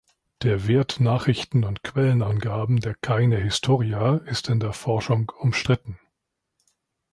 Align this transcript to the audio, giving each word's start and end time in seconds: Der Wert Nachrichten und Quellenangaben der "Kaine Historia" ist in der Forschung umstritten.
Der 0.41 0.67
Wert 0.67 0.99
Nachrichten 0.99 1.63
und 1.63 1.83
Quellenangaben 1.83 2.79
der 2.79 2.95
"Kaine 2.95 3.37
Historia" 3.37 4.15
ist 4.25 4.49
in 4.49 4.59
der 4.59 4.73
Forschung 4.73 5.29
umstritten. 5.37 5.99